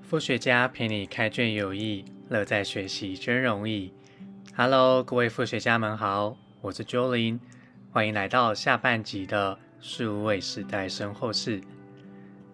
[0.00, 3.92] 副学家陪你开卷有益，乐在学习真容易。
[4.56, 7.38] Hello，各位副学家们好，我是 Jolin，
[7.90, 11.60] 欢迎来到下半集的数位时代身后事。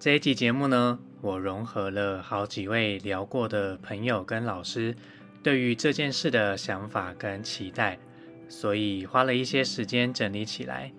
[0.01, 4.95] 这一集节目呢，我融合了好几位聊过的朋友跟老师
[5.43, 7.99] 对于这件事的想法跟期待，
[8.47, 10.93] 所以花了一些时间整理起来。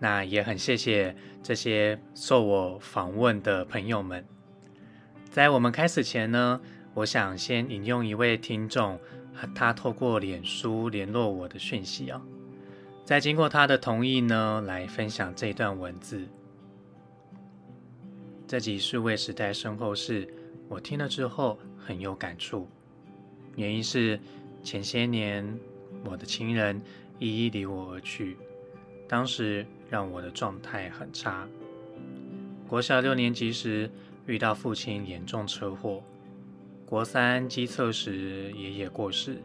[0.00, 1.14] 那也很谢谢
[1.44, 4.26] 这些受我访问的朋友们。
[5.30, 6.60] 在我们开始前呢，
[6.94, 8.98] 我想先引用一位听众，
[9.54, 12.20] 他透过脸书联络我的讯息啊，
[13.04, 16.26] 在经过他的同意呢，来分享这段文字。
[18.48, 20.26] 这集数位时代身后事，
[20.68, 22.66] 我听了之后很有感触，
[23.56, 24.18] 原因是
[24.64, 25.46] 前些年
[26.02, 26.80] 我的亲人
[27.18, 28.38] 一一离我而去，
[29.06, 31.46] 当时让我的状态很差。
[32.66, 33.90] 国小六年级时。
[34.26, 36.02] 遇到父亲严重车祸，
[36.84, 39.38] 国三机测时爷爷过世。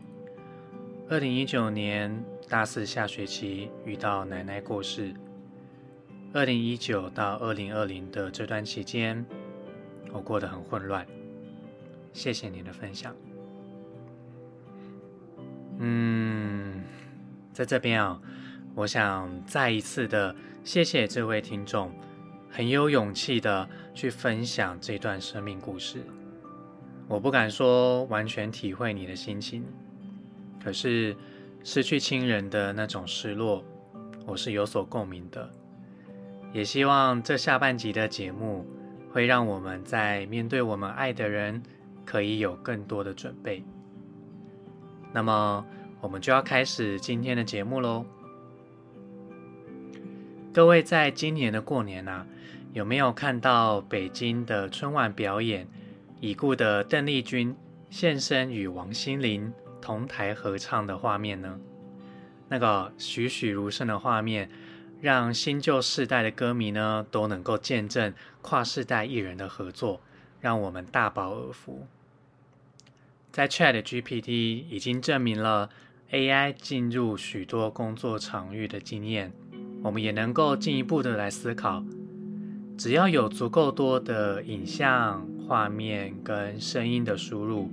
[1.10, 5.14] 二零一九年大四下学期遇到奶奶过世。
[6.36, 9.24] 二零一九到二零二零的这段期间，
[10.12, 11.06] 我过得很混乱。
[12.12, 13.16] 谢谢你的分享。
[15.78, 16.84] 嗯，
[17.54, 18.20] 在这边啊，
[18.74, 21.92] 我想再一次的谢谢这位听众。
[22.50, 26.04] 很有勇气的去分享这段生命故事，
[27.08, 29.64] 我不敢说完全体会你的心情，
[30.64, 31.16] 可是
[31.64, 33.64] 失去亲人的那种失落，
[34.26, 35.48] 我是有所共鸣的。
[36.54, 38.66] 也希望这下半集的节目
[39.12, 41.62] 会让我们在面对我们爱的人，
[42.06, 43.64] 可以有更多的准备。
[45.12, 45.66] 那么，
[46.00, 48.06] 我们就要开始今天的节目喽。
[50.54, 52.26] 各位，在今年的过年啊。
[52.74, 55.68] 有没有看到北京的春晚表演？
[56.20, 57.56] 已故的邓丽君
[57.92, 61.60] 现身与王心凌同台合唱的画面呢？
[62.50, 64.50] 那个栩栩如生的画面，
[65.04, 70.00] 让新旧世代的歌迷呢都能够见证跨世代艺人的合作，
[70.40, 71.86] 让我们大饱耳福。
[73.30, 75.70] 在 Chat GPT 已经证明了
[76.12, 79.34] AI 进入许多工作场域的经验，
[79.84, 81.84] 我们也能够进一步的来思考。
[82.78, 87.70] 只要有足够多的影像、画面跟声音的输入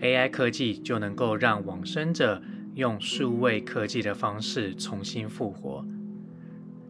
[0.00, 2.40] ，AI 科技就能够让往生者
[2.76, 5.84] 用数位科技的方式重新复活。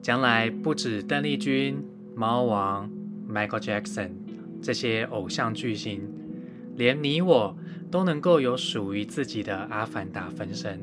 [0.03, 1.83] 将来不止邓丽君、
[2.15, 2.91] 猫王、
[3.27, 4.11] Michael Jackson
[4.61, 6.03] 这些偶像巨星，
[6.77, 7.57] 连你我
[7.91, 10.81] 都能够有属于自己的阿凡达分身。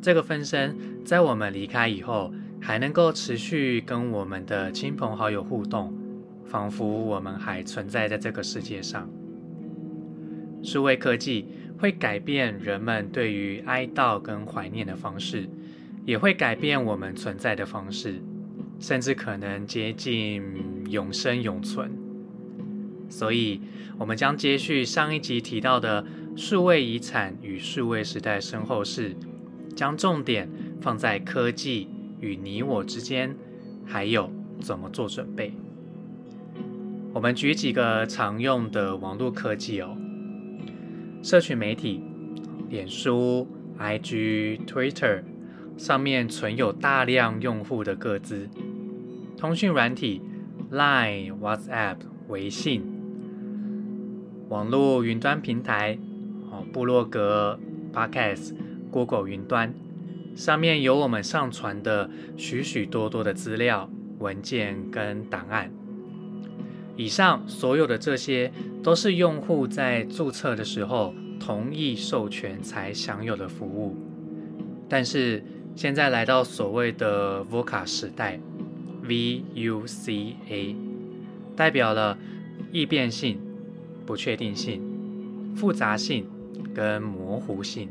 [0.00, 2.32] 这个分身在我们离开以后。
[2.58, 5.94] 还能够持续跟我们的亲朋好友互动，
[6.46, 9.08] 仿佛我们还存在在这个世界上。
[10.64, 11.46] 数位科技
[11.78, 15.48] 会改变人们对于哀悼跟怀念的方式，
[16.06, 18.22] 也会改变我们存在的方式，
[18.80, 20.42] 甚至可能接近
[20.88, 21.90] 永生永存。
[23.10, 23.60] 所以，
[23.98, 29.14] 我们将接续上一集提到的数位遗产与数位时代身后事，
[29.74, 30.48] 将重点
[30.80, 31.88] 放在科技。
[32.18, 33.36] 与你我之间，
[33.84, 35.52] 还有怎么做准备？
[37.12, 39.94] 我们举几个常用的网络科技哦，
[41.22, 42.02] 社群媒体，
[42.70, 43.46] 脸书、
[43.78, 45.22] IG、Twitter
[45.76, 48.48] 上面存有大量用户的个资；
[49.36, 50.22] 通讯软体
[50.72, 51.96] ，Line、WhatsApp、
[52.28, 52.80] 微信；
[54.48, 55.98] 网络云端平台，
[56.50, 57.58] 哦，部落格、
[57.92, 58.54] Podcast、
[58.90, 59.74] Google 云端。
[60.34, 63.88] 上面有我们上传的许许多多的资料、
[64.18, 65.70] 文件跟档案。
[66.94, 68.50] 以上所有的这些，
[68.82, 73.96] 都是用户在注册的时候同意授权才享有的服务。
[74.88, 75.42] 但是
[75.76, 78.40] 现在来到所谓的 VUCA 时代
[79.02, 80.74] ，V-U-C-A，
[81.54, 82.16] 代表了
[82.72, 83.38] 易变性、
[84.06, 84.82] 不确定性、
[85.54, 86.26] 复杂性
[86.74, 87.90] 跟模糊性。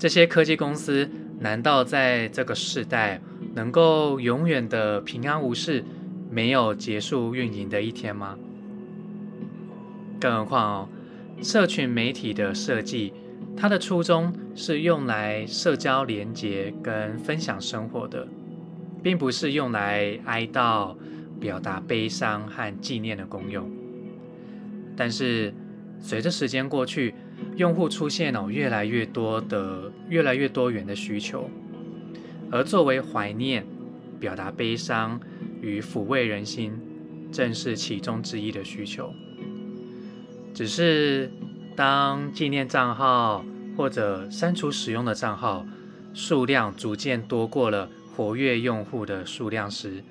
[0.00, 1.08] 这些科技公司
[1.38, 3.20] 难道在这个时代
[3.54, 5.84] 能够永远的平安无事，
[6.28, 8.36] 没有结束运营的一天吗？
[10.20, 10.88] 更何况哦，
[11.40, 13.12] 社群媒体的设计，
[13.60, 18.28] 它的初衷是用来社交连接跟分享生活的，
[19.02, 20.94] 并不是用来哀悼、
[21.40, 23.68] 表达悲伤和纪念的功用。
[24.96, 25.52] 但是
[25.98, 27.12] 随着时间过去，
[27.56, 31.50] 用户出现了越来越多的、越来越多元的需求，
[32.52, 33.66] 而作为怀念、
[34.20, 35.18] 表达悲伤
[35.60, 36.72] 与抚慰人心，
[37.32, 39.12] 正是其中之一的需求。
[40.54, 41.30] 只是
[41.78, 43.44] 当纪念账号
[43.76, 45.64] 或者删除使用的账号
[46.12, 50.02] 数量逐渐多过了活跃用户的数量时，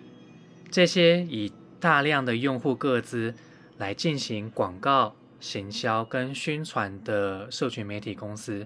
[0.71, 3.35] 这些以大量的用户个资
[3.77, 8.65] 来进行广告、行销跟宣传的社群媒体公司，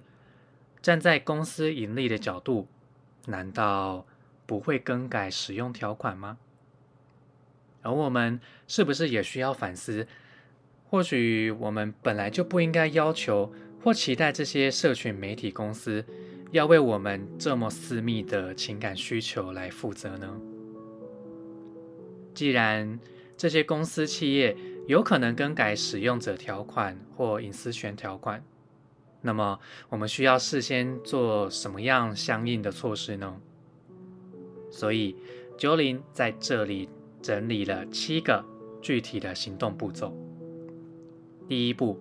[0.79, 2.67] 站在公司盈利的角度，
[3.25, 4.05] 难道
[4.45, 6.37] 不会更改使用条款吗？
[7.81, 10.07] 而我们是不是也需要反思？
[10.91, 13.49] 或许我们本来就不应该要求
[13.81, 16.03] 或期待这些社群媒体公司
[16.51, 20.29] 要为我们这么私密的情感需求来负责呢？
[22.33, 22.99] 既然
[23.37, 24.53] 这些公司企业
[24.85, 28.43] 有可能更改使用者条款或隐私权条款，
[29.21, 29.57] 那么
[29.87, 33.37] 我们需要事先做什么样相应的措施呢？
[34.69, 35.15] 所以
[35.57, 36.89] 九零在这里
[37.21, 38.43] 整理了七个
[38.81, 40.13] 具体的行动步骤。
[41.51, 41.99] 第一步，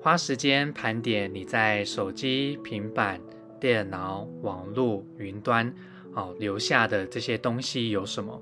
[0.00, 3.20] 花时间盘点你在手机、平板、
[3.58, 5.74] 电脑、网络、云端
[6.14, 8.40] 哦留下的这些东西有什么。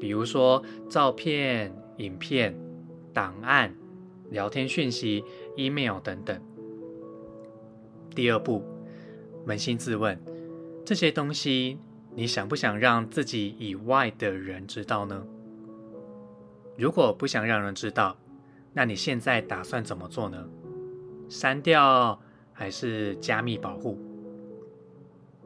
[0.00, 2.58] 比如说照片、影片、
[3.12, 3.70] 档案、
[4.30, 5.22] 聊天讯息、
[5.58, 6.40] email 等等。
[8.14, 8.64] 第二步，
[9.46, 10.18] 扪心自问，
[10.86, 11.76] 这些东西
[12.14, 15.22] 你想不想让自己以外的人知道呢？
[16.78, 18.16] 如果不想让人知道，
[18.78, 20.38] 那你现在打算怎么做呢？
[21.28, 22.16] 删掉
[22.52, 23.98] 还是加密保护？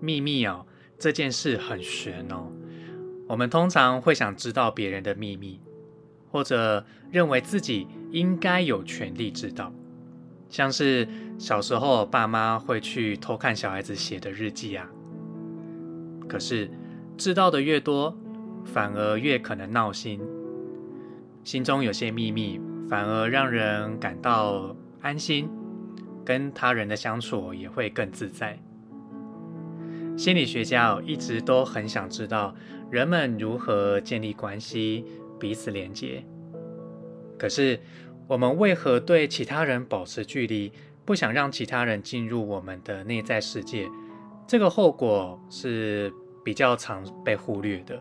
[0.01, 0.67] 秘密哦，
[0.99, 2.53] 这件事很玄哦。
[3.27, 5.59] 我们通常会想知道别人的秘密，
[6.31, 9.73] 或者认为自己应该有权利知道，
[10.51, 11.09] 像是
[11.39, 14.87] 小时候爸妈会去偷看小孩子写的日记啊。
[16.29, 16.71] 可是
[17.17, 18.15] 知道的越多，
[18.63, 20.21] 反而越可能闹心，
[21.43, 22.61] 心中有些秘密，
[22.93, 25.49] 反而让人感到安心，
[26.27, 28.59] 跟他人的相处也会更自在。
[30.15, 32.55] 心理学家一直都很想知道。
[32.91, 35.07] 人们如何建立关系、
[35.41, 36.23] 彼此连接？
[37.39, 37.81] 可是，
[38.27, 40.71] 我们为何对其他人保持距离，
[41.07, 43.89] 不想让其他人进入我们的内在世界？
[44.47, 46.13] 这个后果是
[46.45, 47.99] 比较常被忽略的。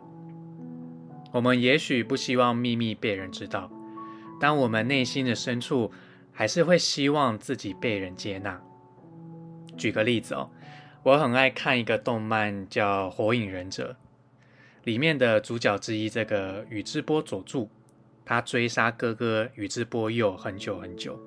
[1.32, 3.72] 我们也许不希望秘密被人知道，
[4.42, 5.92] 但我们内心的深处
[6.32, 8.60] 还是会希望自己被人接纳。
[9.78, 10.50] 举个例子哦，
[11.04, 13.96] 我很爱看一个动漫叫《火影忍者》。
[14.86, 17.70] 里面的主角之一，这个宇智波佐助，
[18.26, 21.20] 他追杀哥哥宇智波鼬很久很久，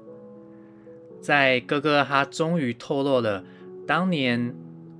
[1.20, 3.44] 在哥哥他终于透露了
[3.86, 4.52] 当年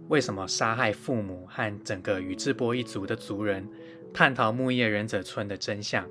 [0.07, 3.69] 为什么杀害父母和整个宇智波一族的族人，
[4.13, 6.09] 叛逃木叶忍者村的真相，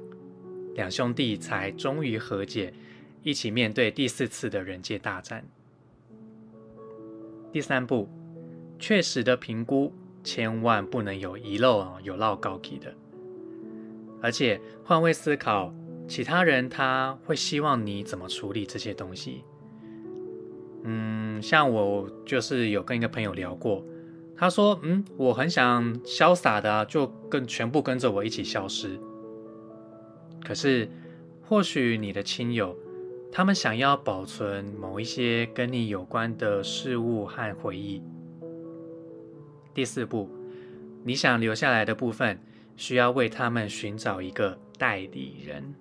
[0.76, 2.74] 两兄弟才终于和解，
[3.22, 5.46] 一起面对第四次的人界大战。
[7.52, 8.10] 第三步，
[8.80, 9.94] 确实的评估。
[10.26, 12.96] 千万不能有遗漏啊，有漏高级的。
[14.22, 15.74] 而且换位思考，
[16.08, 19.44] 其他人他会希望你怎么处理这些东西？
[20.86, 23.84] 嗯，像我就是有跟一个朋友聊过，
[24.38, 28.98] 他说，嗯，我很想潇洒的就跟全部跟着我一起消失。
[30.44, 30.90] 可是
[31.42, 32.78] 或许你的亲友，
[33.32, 38.02] 他们想要保存某一些跟你有关的事物和回忆。
[39.74, 40.30] 第四步，
[41.04, 42.40] 你想留下来的部分，
[42.76, 45.74] 需要为他们寻找一个代理人。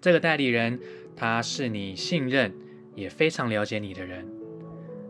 [0.00, 0.78] 这个代理人，
[1.14, 2.52] 他是你信任
[2.94, 4.26] 也非常了解你的人，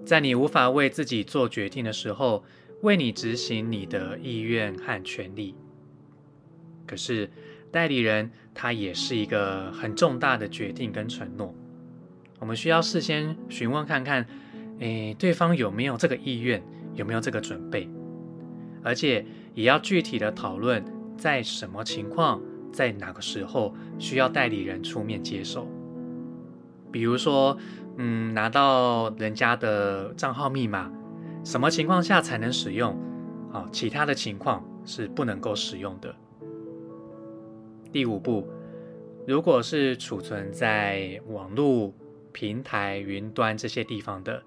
[0.05, 2.45] 在你无法为自己做决定的时候，
[2.83, 5.55] 为你执行你的意愿和权利。
[6.87, 7.31] 可是，
[7.73, 11.53] 代理人他也是一个很重大的决定跟承诺，
[12.39, 14.25] 我们需要事先询问看看，
[14.79, 16.63] 诶，对方有没有这个意愿。
[16.95, 17.89] 有没有这个准备？
[18.83, 19.25] 而且
[19.55, 20.85] 也要具体的讨论，
[21.17, 22.39] 在什么情况，
[22.71, 25.67] 在哪个时候需要代理人出面接手。
[26.91, 27.57] 比如说，
[27.97, 30.93] 嗯，拿到人家的账号密码，
[31.43, 32.95] 什么情况下才能使用？
[33.51, 36.15] 啊，其他的情况是不能够使用的。
[37.93, 38.49] 第五步，
[39.27, 41.93] 如果是储存在网络
[42.33, 44.43] 平台、云端这些地方的，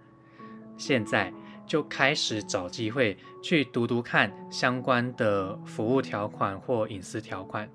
[0.77, 1.33] 现在。
[1.67, 7.67] 就开始找机会去读读看相关的服务条款或隐私条款，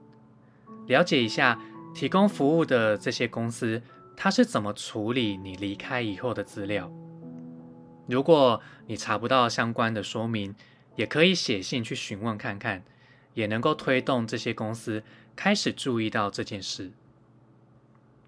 [0.86, 1.60] 了解一下
[1.92, 3.82] 提供服务的这些公司，
[4.16, 6.88] 它是怎么处理你离开以后的资料。
[8.06, 10.54] 如果你查不到相关的说明，
[10.94, 12.84] 也可以写信去询问看看，
[13.34, 15.02] 也能够推动这些公司
[15.42, 16.90] 开始注意到这件事。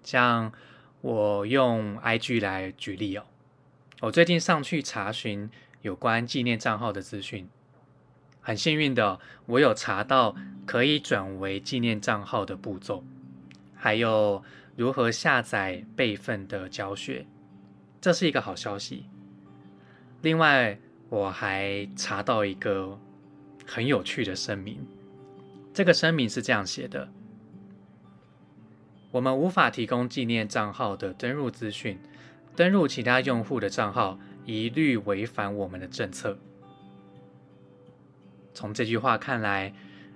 [0.01, 0.51] 像
[1.01, 3.25] 我用 IG 来举例哦，
[4.01, 5.47] 我最近上去查询
[5.83, 7.47] 有关纪念账号的资讯，
[8.41, 13.03] 很幸运的，我有查到可以转为纪念账号的步骤，
[13.75, 14.43] 还有
[14.75, 17.27] 如何下载备份的教学，
[18.01, 19.05] 这是一个好消息。
[20.23, 20.79] 另外，
[21.09, 22.99] 我还查到一个
[23.67, 24.83] 很有趣的声明。
[25.73, 27.09] 这个声明是这样写的：
[29.09, 31.99] 我们无法提供纪念账号的登录资讯，
[32.55, 36.37] 登录其他用户的账号一律违反我们的政策。
[38.53, 39.73] 从这句话看来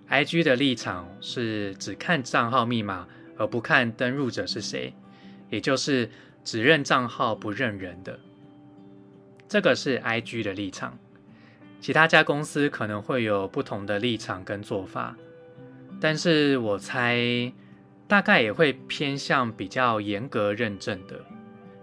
[0.07, 4.93] ，IG 的立场是只看账号密码，而不看登录者是谁，
[5.49, 6.11] 也就是
[6.43, 8.19] 只认账号不认人的。
[9.49, 10.99] 这个是 I G 的立场，
[11.81, 15.17] 其他家公司可能会有不同的立场跟做法，
[15.99, 17.51] 但是我猜
[18.07, 21.19] 大概也会偏向比较严格认证的，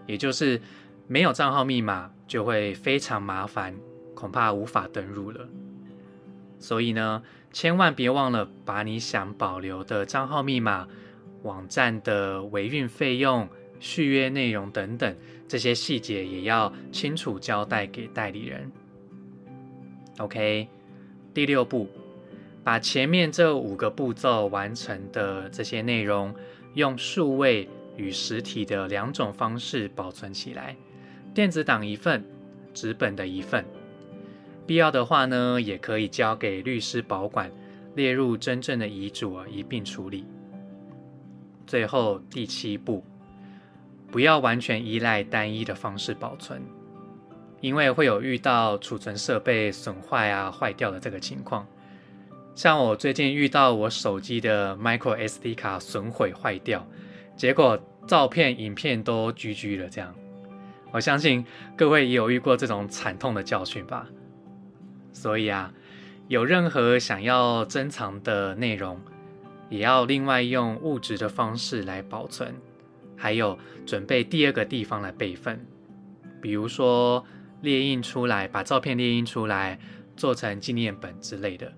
[0.06, 0.60] 也就是
[1.06, 3.74] 没有账号密码就会非常麻烦，
[4.14, 5.48] 恐怕无法登入了。
[6.58, 10.88] 所以呢，千万别忘了把你想保留的账号密码、
[11.42, 13.48] 网站的维运费用。
[13.80, 15.14] 续约内容等等
[15.46, 18.72] 这些细节也要清楚交代给代理人。
[20.16, 20.66] OK，
[21.34, 21.86] 第六步，
[22.64, 26.34] 把前面这五个步骤完成的这些内容，
[26.72, 30.74] 用数位与实体的两种方式保存起来，
[31.34, 32.24] 电子档一份，
[32.72, 33.64] 纸本的一份。
[34.66, 37.52] 必要的话呢，也可以交给律师保管，
[37.94, 40.26] 列入真正的遗嘱一并处理。
[41.66, 43.04] 最后第七步。
[44.10, 46.62] 不要完全依赖单一的方式保存，
[47.60, 51.66] 因为会有遇到储存设备损坏啊、坏掉的这个情况。
[52.54, 56.86] 像我最近遇到我手机的 micro SD 卡损毁坏掉，
[57.36, 59.88] 结果照片、影片都 GG 了。
[59.88, 60.14] 这样，
[60.92, 61.44] 我相信
[61.76, 64.06] 各位也有遇过这种惨痛的教训吧。
[65.12, 65.72] 所以啊，
[66.28, 69.00] 有任何想要珍藏的内容，
[69.68, 72.54] 也要另外用物质的方式来保存。
[73.16, 75.64] 还有准备第二个地方来备份，
[76.40, 77.24] 比如说
[77.62, 79.78] 列印出来，把照片列印出来，
[80.16, 81.72] 做成纪念本之类的。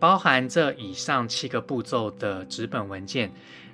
[0.00, 3.30] 包含这以上七个步骤的纸本文件，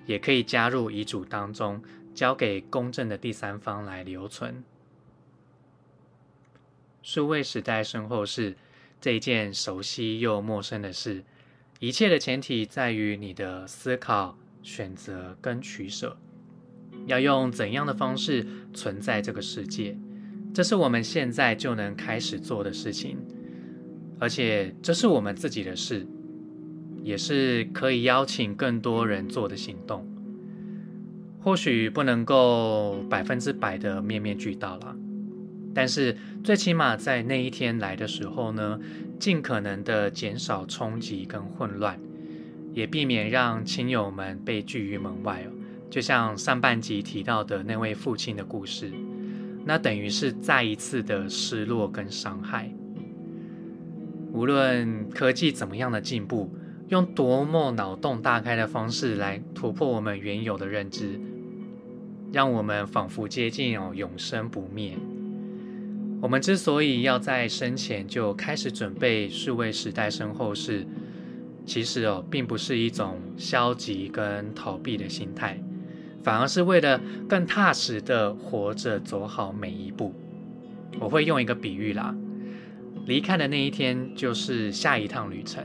[0.07, 1.81] 也可以加入遗嘱当中，
[2.15, 4.65] 交给公正的第三方来留存。
[7.01, 8.57] 数位时代身后事
[9.01, 11.23] 这一件熟悉又陌生的事，
[11.79, 16.19] 一切的前提在于你的思考、选择跟取舍。
[17.07, 19.97] 要用怎样的方式存在这个世界？
[20.53, 23.17] 这是我们现在就能开始做的事情，
[24.19, 26.05] 而且这是我们自己的事，
[27.07, 30.05] 也是可以邀请更多人做的行动。
[31.39, 34.97] 或许不能够百分之百的面面俱到了，
[35.73, 38.81] 但是最起码在那一天来的时候呢，
[39.21, 41.97] 尽可能的减少冲击跟混乱，
[42.73, 45.53] 也避免让亲友们被拒于门外哦。
[45.89, 48.91] 就像上半集提到的那位父亲的故事，
[49.65, 52.69] 那等于是再一次的失落跟伤害。
[54.33, 56.53] 无论科技怎么样的进步，
[56.89, 61.19] 用多么脑洞大开的方式来突破我们原有的认知，
[62.33, 64.97] 让我们仿佛接近哦永生不灭。
[66.23, 70.87] 我们之所以要在生前就开始准备数位时代身后事，
[71.67, 75.61] 其实哦并不是一种消极跟逃避的心态。
[76.23, 80.13] 反而是为了更踏实的活着，走好每一步。
[80.99, 82.17] 我会用一个比喻啦，
[83.07, 85.65] 离开的那一天就是下一趟旅程。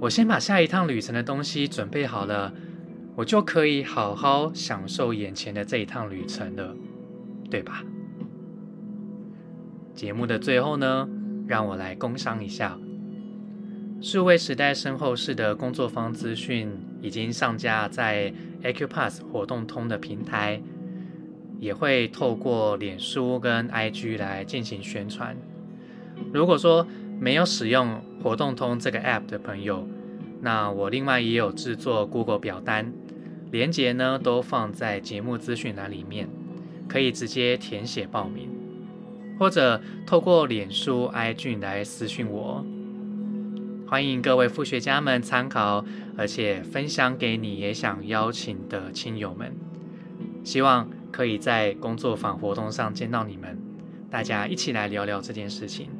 [0.00, 2.54] 我先把下一趟旅程的东西准备好了，
[3.16, 6.74] 我就可以好好享受眼前的这一趟旅程了，
[7.50, 7.84] 对吧？
[9.94, 11.06] 节目的最后呢，
[11.46, 12.78] 让我来工商一下。
[14.00, 20.62] 数位时代身后事的工作方资讯已经上架在 Acupass 活动通的平台，
[21.58, 25.36] 也会透过脸书跟 IG 来进行宣传。
[26.32, 26.86] 如果说
[27.20, 29.86] 没有使用活动通这个 App 的朋友，
[30.40, 32.90] 那我另外也有制作 Google 表单，
[33.50, 36.26] 连接呢都放在节目资讯栏里面，
[36.88, 38.48] 可以直接填写报名，
[39.38, 42.64] 或者透过脸书 IG 来私讯我。
[43.86, 45.84] 欢迎各位副学家们参考，
[46.16, 49.52] 而且分享给你也想邀请的亲友们。
[50.42, 53.58] 希望可以在工作坊活动上见到你们，
[54.10, 55.99] 大家一起来聊聊这件事情。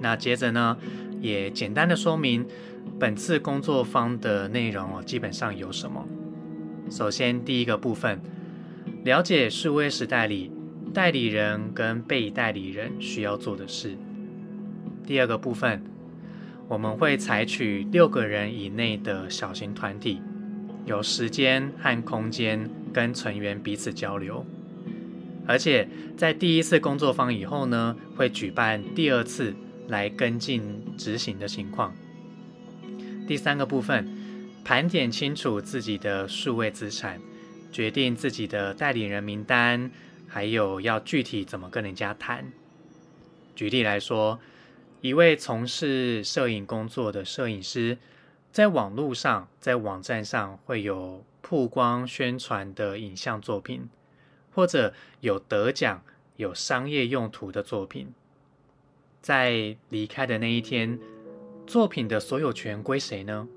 [0.00, 0.76] 那接着呢，
[1.20, 2.46] 也简单的说明
[2.98, 6.06] 本次工作坊的内容哦，基本上有什么？
[6.90, 8.20] 首先，第一个部分，
[9.04, 10.52] 了解数位时代里
[10.94, 13.96] 代理人跟被代理人需要做的事。
[15.04, 15.82] 第二个部分，
[16.68, 20.20] 我们会采取六个人以内的小型团体，
[20.84, 24.44] 有时间和空间跟成员彼此交流，
[25.46, 29.54] 而且在第一次工作坊以后呢，会举办第二次
[29.88, 31.94] 来跟进执行的情况。
[33.26, 34.06] 第三个部分，
[34.64, 37.20] 盘点清楚自己的数位资产，
[37.72, 39.90] 决定自己的代理人名单，
[40.28, 42.52] 还有要具体怎么跟人家谈。
[43.54, 44.38] 举例来说。
[45.02, 47.98] 一位从事摄影工作的摄影师，
[48.50, 53.88] 在网络上、在网站上会有曝光宣传的影像作品，
[54.52, 56.02] 或者有得奖、
[56.36, 58.12] 有商业用途的作品。
[59.26, 60.96] 在离开的那一天，
[61.66, 63.48] 作品的所有权归谁呢？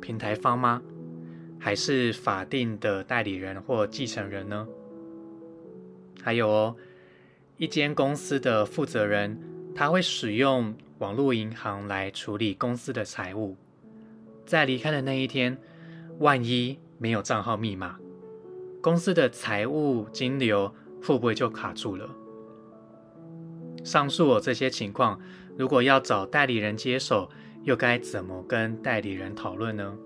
[0.00, 0.80] 平台方吗？
[1.58, 4.68] 还是法定的代理人或继承人呢？
[6.22, 6.76] 还有哦，
[7.56, 9.36] 一间公司的负责人。
[9.74, 13.56] 他会使用网络银行来处理公司的财务，
[14.46, 15.58] 在离开的那一天，
[16.20, 17.98] 万一没有账号密码，
[18.80, 20.72] 公司的财务金流
[21.02, 22.08] 会不会就卡住了？
[23.82, 25.20] 上述这些情况，
[25.56, 27.30] 如果要找代理人接手，
[27.62, 29.96] 又该怎么跟代理人讨论呢？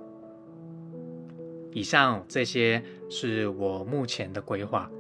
[1.73, 4.90] 以上这些是我目前的规划。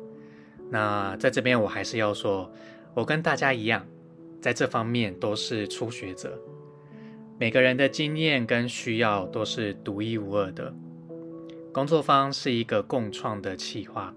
[0.70, 2.50] 那在这边，我还是要说，
[2.94, 3.86] 我跟大家一样。
[4.40, 6.38] 在这方面都是初学者，
[7.38, 10.70] 每个人的经验跟需要都是独一无二的。
[11.72, 14.14] 工作坊是一个共创的企划，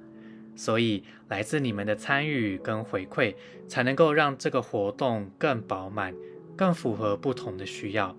[0.57, 3.35] 所以来自你们的参与跟回馈，
[3.69, 6.13] 才能够让这个活动更饱满、
[6.57, 8.13] 更符合不同的需要，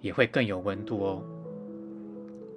[0.00, 1.22] 也会更有温度哦。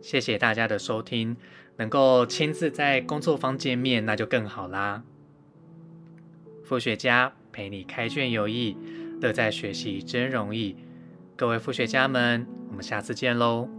[0.01, 1.35] 谢谢大家的收听，
[1.75, 5.03] 能够亲自在工作坊见面，那就更好啦。
[6.63, 7.33] 副学家。
[7.55, 8.75] 陪你开卷有益，
[9.21, 10.75] 乐在学习真容易。
[11.37, 13.74] 各位副学家们，我们下次见喽。